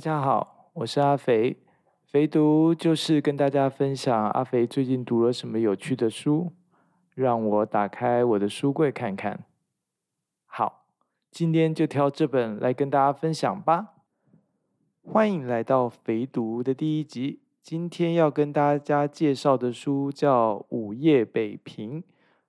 [0.00, 1.58] 大家好，我是阿肥。
[2.06, 6.54] 肥读就是跟大家分享阿肥最近读了什么有趣的书，
[7.14, 9.44] 让我打开我的书柜看看。
[10.46, 10.86] 好，
[11.30, 13.88] 今天就挑这本来跟大家分享吧。
[15.04, 17.40] 欢迎来到肥读的第一集。
[17.62, 22.00] 今天要跟大家介绍的书叫《午夜北平》，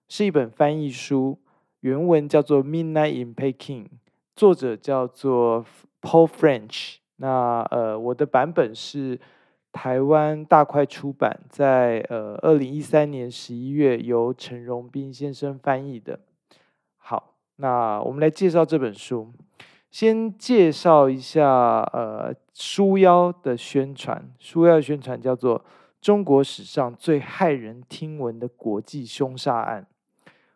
[0.07, 1.37] 是一本翻译书，
[1.81, 3.83] 原文叫做《Midnight in Peking》，
[4.37, 5.65] 作者叫做
[6.01, 7.00] Paul French。
[7.21, 9.19] 那呃，我的版本是
[9.71, 16.19] 台湾大块出版，在呃二零一三年十一月由陈荣斌先生翻译的。
[16.97, 19.31] 好，那我们来介绍这本书。
[19.91, 25.63] 先介绍一下呃书腰的宣传，书腰宣传叫做
[26.01, 29.85] “中国史上最骇人听闻的国际凶杀案，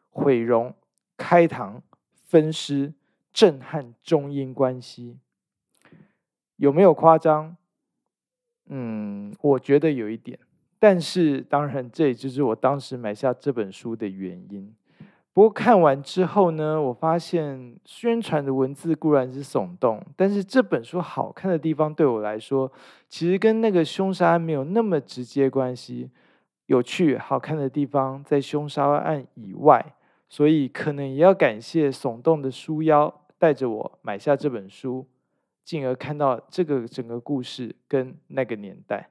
[0.09, 0.73] 毁容、
[1.15, 1.81] 开膛、
[2.23, 2.95] 分尸、
[3.31, 5.19] 震撼中英关系”。
[6.57, 7.55] 有没有夸张？
[8.67, 10.39] 嗯，我觉得有一点，
[10.79, 14.73] 但是当然，这也就是我当时买下这本书的原因。
[15.33, 22.71] 不过看完之后呢，我发现宣传的文字固然是耸动，但是这本书好看的地方对我来说，
[23.09, 26.09] 其实跟那个凶杀案没有那么直接关系。
[26.67, 29.93] 有趣好看的地方在凶杀案以外，
[30.29, 35.05] 所以可能也要感谢耸动的书腰带着我买下这本书。
[35.65, 39.09] 进而看到这个整个故事跟那个年代。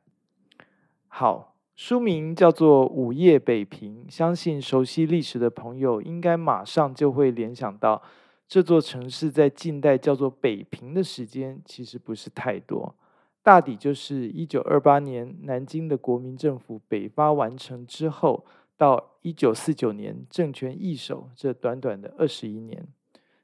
[1.09, 8.01] 好，书名叫做《午夜北平》，相信熟悉历史的朋友应该马上就会联想到，
[8.47, 12.95] 这座城市在近代叫做北平的时间其实不是太多，
[13.43, 18.45] 大抵就是一九二八年南京的国民政府北伐完成之后，
[18.77, 22.87] 到一九四九年政权易手这短短的二十一年，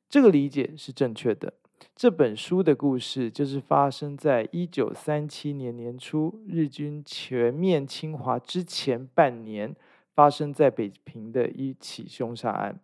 [0.09, 1.55] 这个理解是正确的。
[1.95, 9.75] 这本书的故事就是发生在一九三七年年初，日军全面侵华之前半年，
[10.15, 12.79] 发生在北平的一起凶杀案。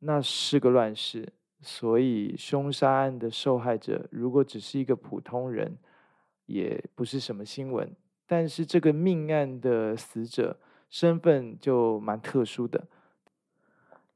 [0.00, 5.76] 那是个乱世，所以凶杀案的受害者如果只是一个普通人，
[6.46, 7.90] 也不是什么新闻。
[8.26, 10.58] 但是这个命案的死者
[10.90, 12.86] 身份就蛮特殊的。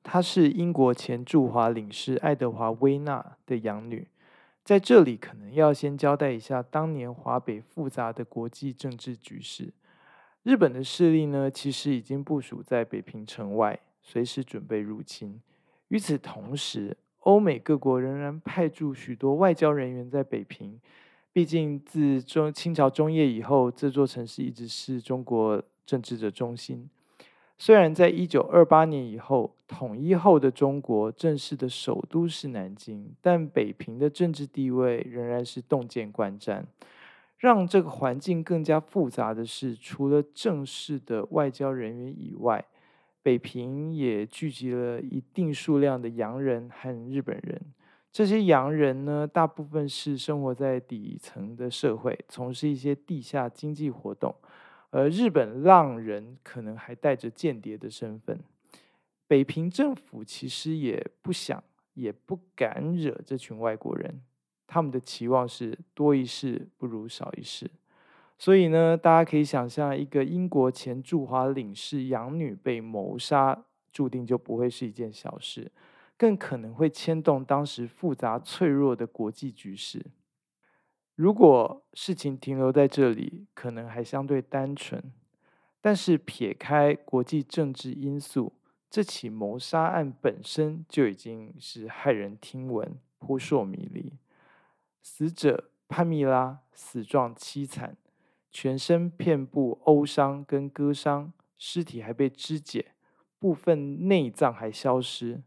[0.03, 4.09] 她是英国前驻华领事爱德华·威纳的养女，
[4.65, 9.73] 在这里可能要先交代一下当年华北复杂的国际政治局势。
[10.43, 15.41] 日本的势力呢，其实已经部署在北平城外，随时准备入侵。
[15.89, 20.81] 与此同时，欧美各国仍然派驻许多外交人员在北平。
[21.33, 26.89] 毕竟自中清朝中叶以后，这座城市一直是中国政治的中心。
[27.63, 36.65] 虽然在一九二八年以后统一后的中国正式的首都是南京，但北平的政治地位仍然是洞见观瞻。
[37.37, 42.65] 让这个环境更加复杂的是，除了正式的外交人员以外，
[43.23, 47.61] 北平也聚集了一定数量的洋人和日本人。
[48.11, 54.35] 这些洋人呢，大部分是生活在底层的社会，从事一些地下经济活动。
[54.91, 58.41] 而日本浪人可能还带着间谍的身份，
[59.27, 61.63] 北平政府其实也不想
[61.95, 64.21] 也不敢惹这群外国人，
[64.67, 67.71] 他们的期望是多一事不如少一事，
[68.37, 75.71] 所以呢，大家可以想象，一个英国前驻华领事养女被谋杀，注定就不会是一件小事，
[76.17, 80.05] 更可能会牵动当时复杂脆弱的国际局势。
[81.21, 85.13] 如果事情停留在这里，可能还相对单纯。
[85.79, 88.55] 但是撇开国际政治因素，
[88.89, 94.15] 这起谋杀案本身就已经是骇人听闻、扑朔迷离。
[95.03, 97.99] 死者潘蜜拉死状凄惨，
[98.51, 102.93] 全身遍布殴伤跟割伤，尸体还被肢解，
[103.39, 105.43] 部分内脏还消失。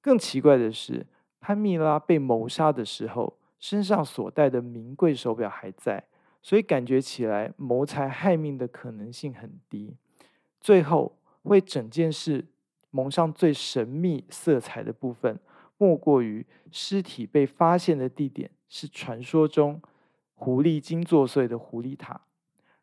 [0.00, 1.08] 更奇怪的是，
[1.40, 3.36] 潘蜜拉被谋杀的时候。
[3.58, 6.04] 身上所戴的名贵手表还在，
[6.42, 9.94] 所以感觉起来谋财害命的可能性很低。
[10.60, 12.46] 最后，为整件事
[12.90, 15.38] 蒙上最神秘色彩的部分，
[15.78, 19.80] 莫过于尸体被发现的地点是传说中
[20.34, 22.20] 狐狸精作祟的狐狸塔。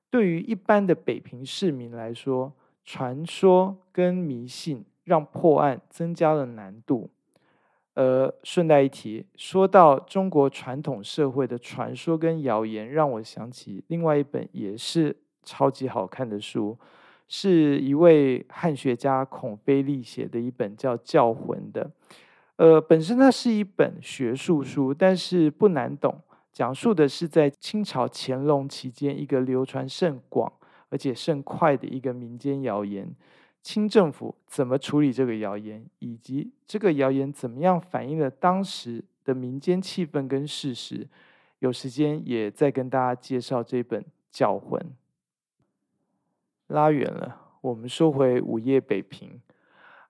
[0.10, 2.54] 对于一般的北平市民来说，
[2.84, 7.10] 传说跟迷信让破案增加了难度。
[7.96, 16.76] 呃，顺带一提，说到中国传统社会的传说跟谣言，让我想起另外一本也是超级好看的书，
[17.28, 21.92] 是一位汉学家孔飞利写的一本叫《教魂》的。
[22.56, 26.20] 呃，本身它是一本学术书，但是不难懂。
[26.52, 30.52] 讲述的是在清朝乾隆期间一个流传甚广
[30.90, 33.08] 而且甚快的一个民间谣言。
[33.64, 41.08] 清政府怎么处理这个谣言，以及这个谣言怎么样反映了当时的民间气氛跟事实？
[41.60, 44.80] 有时间也再跟大家介绍这本《教魂》。
[46.68, 49.40] 拉远了，我们说回午夜北平。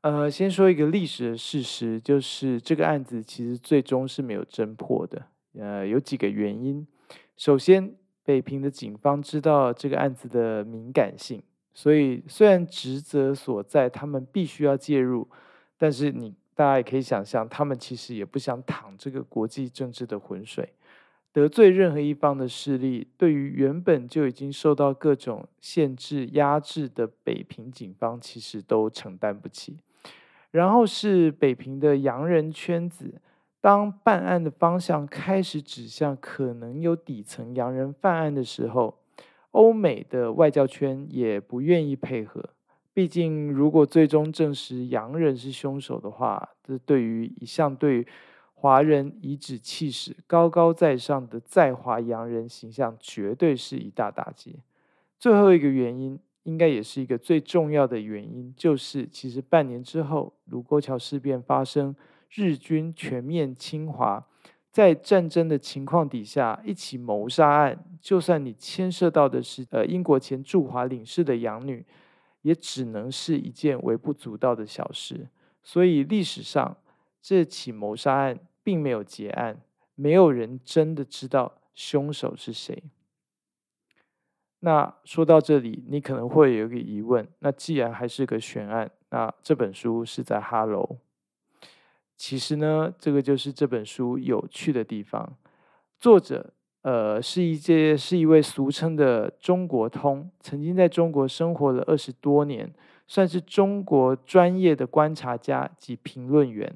[0.01, 5.27] 呃，先说一个历史的事实，就是这个案子其实最终是没有侦破的。
[5.59, 6.85] 呃，有几个原因。
[7.37, 11.43] 首先，北平的警方知道这个案子的敏感性。
[11.75, 15.27] 所以，虽然职责所在，他们必须要介入，
[15.75, 20.71] 但是你大家也可以想象，他们其实也不想淌这个国际政治的浑水，
[21.31, 29.79] 得罪任何一方的势力，对于原本就已经受到各种限制压制的北平警方，其实都承担不起。
[30.51, 33.19] 然后是北平的洋人圈子，
[33.59, 38.99] 当办案的方向开始指向可能有底层洋人犯案的时候。
[39.53, 42.43] 欧美的外交圈也不愿意配合，
[42.91, 48.05] 毕竟如果最终证实洋人是凶手的话，这对于一向对
[48.53, 54.59] 华人颐指气使、高高在上的在华洋人形象，绝对是一大打击。
[55.19, 61.95] 最后一个原因，应该也是一个最重要的原因，就是其实半年之后，卢沟桥事变发生，
[62.31, 64.25] 日军全面侵华。
[64.73, 71.85] 在战争的情况底下，一起谋杀案，就算你牵涉到的是呃英国前驻华领事的养女，
[72.41, 75.29] 也只能是一件微不足道的小事。
[75.61, 76.75] 所以历史上
[77.21, 79.61] 这起谋杀案并没有结案，
[79.93, 82.81] 没有人真的知道凶手是谁。
[84.61, 90.97] 那说到这里，你可能会有一个疑问：那既然还是个悬案，那这本书是在哈喽？
[92.25, 95.35] 其实呢，这个就是这本书有趣的地方。
[95.99, 96.53] 作者，
[96.83, 102.73] 呃，是一届是一位俗称的中国通，曾经在中国生活了二十多年，
[103.09, 106.73] 算是中国专业的观察家及评论员。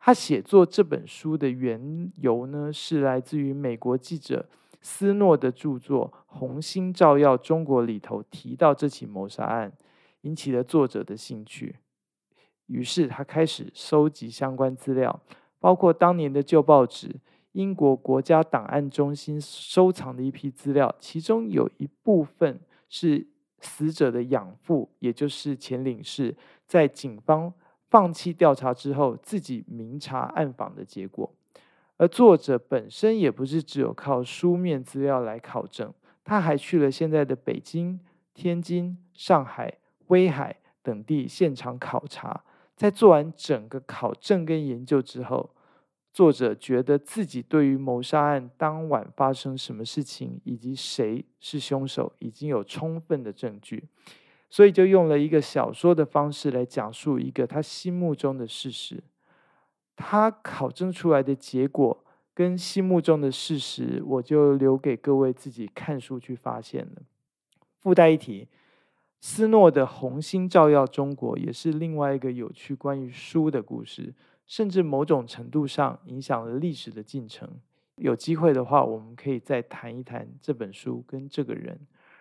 [0.00, 4.48] 他写作这本书的缘由呢，是来自于美国记者
[4.80, 9.70] 斯诺的著作《红星照耀中国》里头提到这起谋杀案，
[10.22, 11.76] 引起了作者的兴趣。
[12.66, 15.20] 于是他开始收集相关资料，
[15.58, 17.14] 包括当年的旧报纸、
[17.52, 23.26] 英国国家档案中心收藏的一批资料，其中有一部分是
[23.60, 26.36] 死者的养父，也就是前领事，
[26.66, 27.52] 在警方
[27.88, 31.32] 放弃调查之后，自己明察暗访的结果。
[31.96, 35.90] 而作者本身也不是只有靠书面资料来考证，
[36.22, 37.98] 他还去了现在的北京、
[38.34, 39.72] 天津、上海、
[40.08, 42.42] 威海等地现场考察。
[42.76, 45.50] 在做完整个考证跟研究之后，
[46.12, 53.84] 作者觉得自己对于谋杀案当晚发生什么事情以及谁是凶手已经有充分的证据，
[54.50, 59.02] 所以就用了一个小说的方式来讲述一个他心目中的事实。
[59.96, 67.02] 他考证出来的结果跟心目中的事实，我就留给各位自己看书去发现了。
[67.80, 68.46] 附带一提。
[69.28, 74.14] 斯诺的《红星照耀中国》也是另外一个有趣关于书的故事，
[74.46, 77.50] 甚至某种程度上影响了历史的进程。
[77.96, 81.76] 有机会的话，我们可以再谈一谈这本书跟这个人。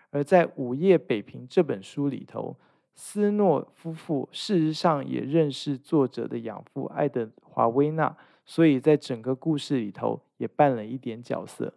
[0.09, 2.57] 而在《午夜北平》这本书里头，
[2.95, 11.71] 斯诺夫妇事实上也认识作者的养父爱德华威纳，所以在整个故事里头也扮了一点角色。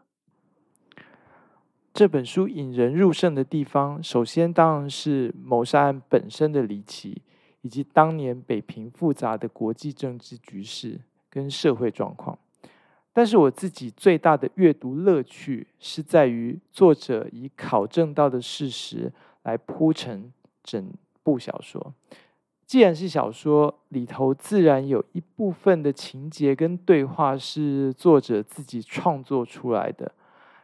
[1.98, 7.20] 这本书引人入胜的地方，首先当然是谋杀案本身的离奇，
[7.62, 12.38] 以及当年北平复杂的国际政治局势跟社会状况。
[13.12, 19.12] 但是我自己最大的阅读乐趣，是在于作者以考证到的事实
[19.42, 20.92] 来铺成整
[21.24, 21.92] 部小说。
[22.64, 30.12] 既然是小说，里头自然有一部分的情节跟对话是作者自己创作出来的。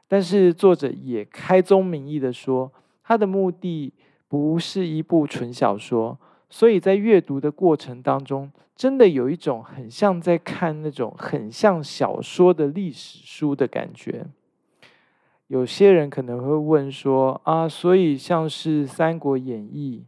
[0.07, 2.71] 但是作者也开宗明义的说，
[3.03, 3.93] 他的目的
[4.29, 6.19] 不是一部纯小说，
[6.49, 14.27] 所以在阅读的过程当中，真的有一种很像在看那种很像小说的历史书的感觉。
[15.49, 20.05] 有些人可能会问说啊，所以像是《三国演义》，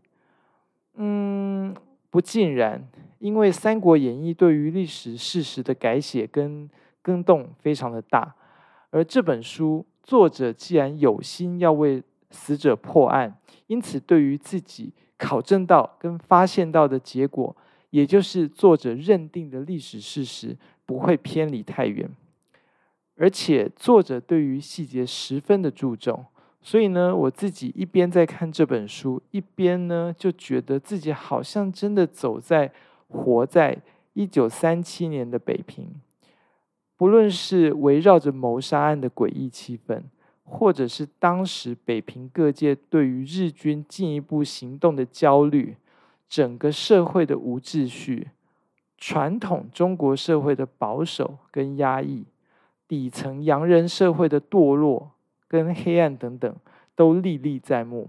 [0.97, 1.75] 嗯，
[2.11, 2.89] 不尽然，
[3.19, 6.69] 因为《三国演义》对于历史事实的改写跟
[7.03, 8.35] 更动非常的大。
[8.91, 17.55] 而这本书作者既然有心要为死者破案，因此对于自己考证到跟发现到的结果，
[17.91, 22.09] 也就是作者认定的历史事实，不会偏离太远。
[23.17, 26.25] 而且作者对于细节十分的注重。
[26.61, 32.73] 所以呢，我自己一边在看这本书，一边呢就觉得自己好像真的走在、
[33.09, 33.79] 活在
[34.15, 35.89] 一九三七年的北平。
[36.97, 40.03] 不论是围绕着谋杀案的诡异气氛，
[40.45, 45.77] 或者是当时北平各界对于日军进一步行动的焦虑，
[46.29, 48.31] 整个社会的无秩序，
[48.97, 52.25] 传统中国社会的保守跟压抑，
[52.89, 55.11] 底层洋人社会的堕落
[55.47, 56.57] 跟黑暗等等，
[56.95, 58.09] 都历历在目。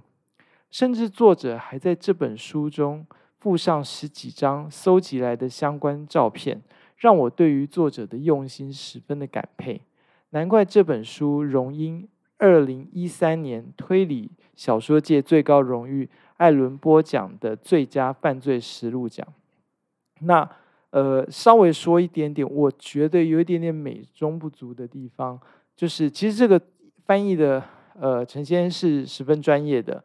[0.69, 3.05] 甚至作者还在这本书中
[3.39, 6.61] 附上十几张搜集来的相关照片。
[6.97, 9.79] 让我对于作者的用心十分的感佩，
[10.31, 19.25] 难怪这本书荣膺二零一三年推理小说界最高荣誉艾伦波奖的最佳犯罪实录奖。
[20.21, 20.49] 那
[20.89, 25.39] 呃，稍微说一点点，我觉得有一点点美中不足的地方，
[25.75, 26.59] 就是其实这个
[27.05, 27.63] 翻译的
[27.99, 30.03] 呃陈先生是十分专业的。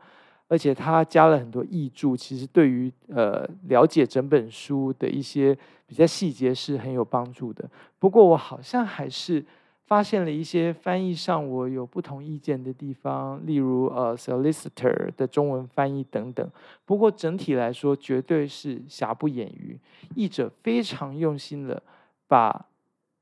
[0.52, 5.56] 而且他加了很多译注，其实对于呃了解整本书的一些
[5.86, 7.66] 比较细节是很有帮助的。
[7.98, 9.42] 不过我好像还是
[9.86, 16.46] 发现了一些翻译上我有不同意见的地方，例如呃 solicitor 的中文翻译等等。
[16.84, 19.80] 不过整体来说，绝对是瑕不掩瑜，
[20.14, 21.82] 译者非常用心了，
[22.28, 22.66] 把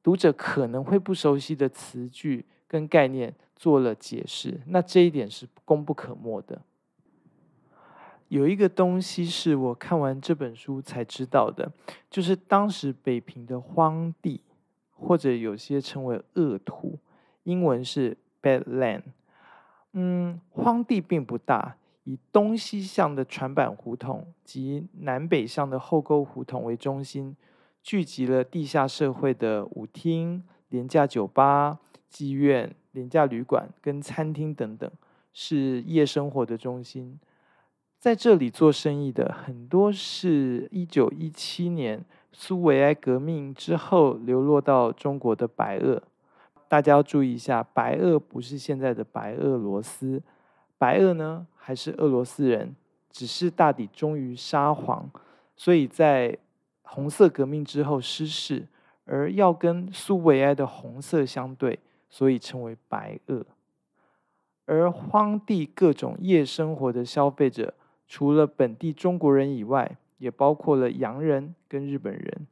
[0.02, 4.60] 读者可能会不熟悉的词句跟概念做了解释。
[4.66, 6.60] 那这一点是功不可没的。
[8.30, 11.68] 有一个东西是我看完这本书才知道的，
[12.08, 14.40] 就是当时北平的荒地，
[14.92, 16.96] 或者有些称为恶土，
[17.42, 19.02] 英文是 bad land。
[19.94, 27.36] 嗯，荒地并不大，以东西向的船板胡同及南北向的后沟胡同为中心，
[27.82, 34.88] 聚集了地下社会的舞厅、廉价酒吧、妓院、廉价旅馆跟餐厅等等，
[35.32, 37.18] 是夜生活的中心。
[38.00, 42.02] 在这里做生意的很多是一九一七年
[42.32, 46.02] 苏维埃革命之后流落到中国的白俄。
[46.66, 50.22] 大家要注意一下，白俄不是现在的白俄罗斯，
[50.78, 52.74] 白俄呢还是俄罗斯人，
[53.10, 55.10] 只是大抵忠于沙皇，
[55.54, 56.38] 所以在
[56.80, 58.66] 红色革命之后失势，
[59.04, 61.78] 而要跟苏维埃的红色相对，
[62.08, 63.44] 所以称为白俄。
[64.64, 67.74] 而荒地各种夜生活的消费者。
[68.10, 72.44] 除了本地中国人以外，也包括了洋人跟日本人。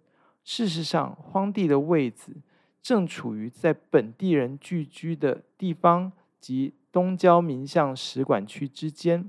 [0.44, 2.36] 事实上，荒地的位置
[2.80, 9.28] 正处于在本地人聚居的地方及东郊民巷使馆区之间，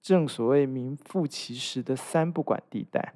[0.00, 3.12] 正所谓名副其实的三不管地带。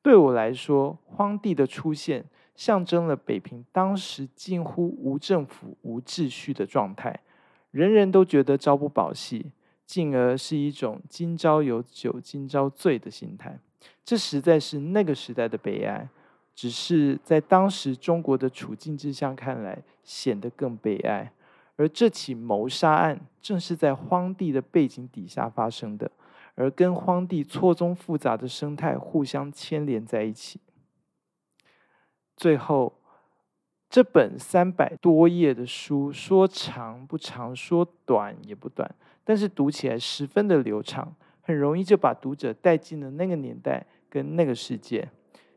[0.00, 7.18] 对我来说，荒地的出现象征了北平当时近乎无政府、无秩序的状态，
[7.72, 9.50] 人人都觉得朝不保夕。
[9.86, 13.58] 进而是一种“今朝有酒今朝醉”的心态，
[14.04, 16.08] 这实在是那个时代的悲哀。
[16.54, 21.30] 只是在当时中国的处境之下看来，显得更悲哀。
[21.76, 26.10] 而这起谋杀案正是在荒地的背景底下发生的，
[26.54, 30.58] 而跟荒地错综复杂的生态互相牵连在一起。
[32.34, 32.98] 最后，
[33.96, 38.94] 这本三百多页的书，说长不长，说短也不短。
[39.24, 45.08] 但是读起来十分的流畅，很容易就把读者带进了那个年代跟那个世界。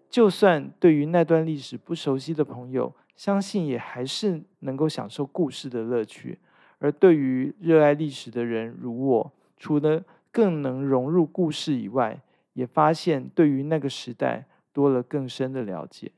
[0.10, 6.40] 就算对于那段历史不熟悉的朋友，相信也还是能够享受故事的乐趣。
[6.78, 12.18] 而对于热爱历史的人，如我，除了更能融入故事以外，
[12.54, 16.14] 也发现对于那个时代多了更深的了解。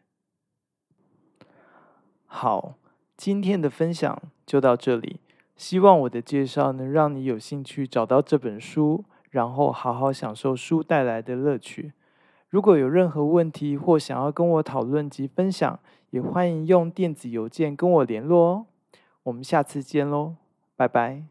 [2.33, 2.75] 好，
[3.17, 5.19] 今天的分享就到这里。
[5.57, 11.91] 希望我的介绍能让你有兴趣找到这本书，然后好好享受书带来的乐趣。
[12.49, 15.77] 如果有任何问题或想要跟我讨论及分享，
[16.11, 18.65] 也欢迎用电子邮件跟我联络哦。
[19.23, 20.35] 我们下次见喽，
[20.77, 21.23] 拜拜。